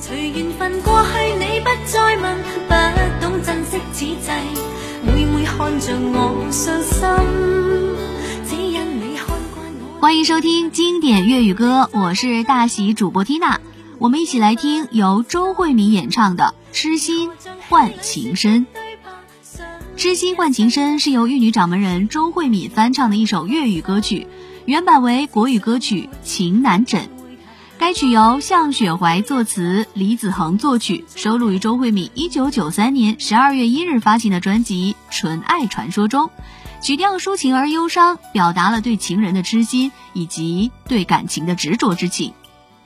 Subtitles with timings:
[0.00, 4.30] 随缘分过去你不再问不懂珍惜此际
[5.04, 9.66] 每每看着我伤心只因你看惯
[9.96, 13.58] 我欢迎收听经典粤语歌我是大喜主播 tina
[13.98, 17.30] 我们一起来听由周慧敏演唱的痴心
[17.68, 18.66] 换情深
[19.96, 24.26] 痴心换情深是由玉女掌门人周慧敏翻唱的一首粤语歌曲
[24.64, 27.19] 原版为国语歌曲情难枕
[27.80, 36.28] 该曲由向雪怀作词，李子恒作曲，收录于周慧敏一九九三年十二月一日发行的专辑《纯爱传说》中。
[36.82, 42.34] 曲调抒情而忧伤，表达了对情人的痴心以及对感情的执着之情。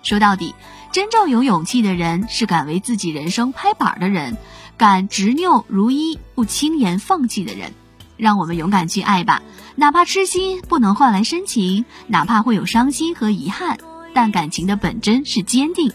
[0.04, 0.54] 说到底，
[0.92, 4.36] 真正有勇气的人是敢为自己人生拍板的人，
[4.78, 7.72] 敢执拗如一、不轻言放弃的人。
[8.16, 9.42] 让我们勇敢去爱吧，
[9.74, 13.76] 哪怕痴心不能换来深情，哪怕会有伤心和遗憾。
[14.14, 15.92] 但感情的本真是坚定。